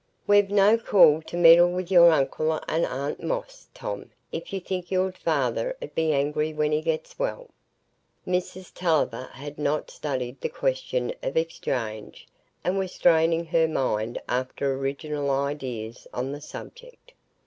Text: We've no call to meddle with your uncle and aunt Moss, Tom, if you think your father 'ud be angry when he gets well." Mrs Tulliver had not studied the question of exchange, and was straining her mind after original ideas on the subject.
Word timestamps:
We've 0.25 0.49
no 0.49 0.79
call 0.79 1.21
to 1.21 1.37
meddle 1.37 1.69
with 1.71 1.91
your 1.91 2.09
uncle 2.09 2.59
and 2.67 2.87
aunt 2.87 3.21
Moss, 3.21 3.67
Tom, 3.75 4.09
if 4.31 4.51
you 4.51 4.59
think 4.59 4.89
your 4.89 5.11
father 5.11 5.77
'ud 5.79 5.93
be 5.93 6.11
angry 6.11 6.53
when 6.55 6.71
he 6.71 6.81
gets 6.81 7.19
well." 7.19 7.51
Mrs 8.25 8.73
Tulliver 8.73 9.29
had 9.33 9.59
not 9.59 9.91
studied 9.91 10.41
the 10.41 10.49
question 10.49 11.13
of 11.21 11.37
exchange, 11.37 12.27
and 12.63 12.79
was 12.79 12.91
straining 12.93 13.45
her 13.45 13.67
mind 13.67 14.19
after 14.27 14.73
original 14.73 15.29
ideas 15.29 16.07
on 16.11 16.31
the 16.31 16.41
subject. 16.41 17.13